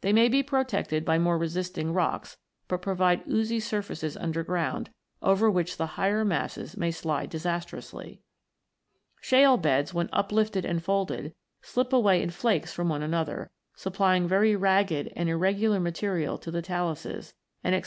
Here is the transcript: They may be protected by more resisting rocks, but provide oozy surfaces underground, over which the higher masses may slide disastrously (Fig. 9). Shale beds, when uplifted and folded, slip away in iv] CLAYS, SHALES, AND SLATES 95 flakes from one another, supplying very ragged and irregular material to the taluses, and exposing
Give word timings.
They 0.00 0.12
may 0.12 0.26
be 0.28 0.42
protected 0.42 1.04
by 1.04 1.20
more 1.20 1.38
resisting 1.38 1.92
rocks, 1.92 2.36
but 2.66 2.82
provide 2.82 3.22
oozy 3.28 3.60
surfaces 3.60 4.16
underground, 4.16 4.90
over 5.22 5.48
which 5.48 5.76
the 5.76 5.94
higher 5.94 6.24
masses 6.24 6.76
may 6.76 6.90
slide 6.90 7.30
disastrously 7.30 8.14
(Fig. 8.14 8.14
9). 8.14 8.20
Shale 9.20 9.56
beds, 9.58 9.94
when 9.94 10.08
uplifted 10.12 10.64
and 10.64 10.82
folded, 10.82 11.36
slip 11.62 11.92
away 11.92 12.20
in 12.20 12.30
iv] 12.30 12.32
CLAYS, 12.32 12.32
SHALES, 12.32 12.32
AND 12.32 12.32
SLATES 12.32 12.72
95 12.74 12.74
flakes 12.74 12.74
from 12.74 12.88
one 12.88 13.02
another, 13.40 13.50
supplying 13.76 14.26
very 14.26 14.56
ragged 14.56 15.12
and 15.14 15.28
irregular 15.28 15.78
material 15.78 16.36
to 16.36 16.50
the 16.50 16.62
taluses, 16.62 17.34
and 17.62 17.72
exposing 17.76 17.78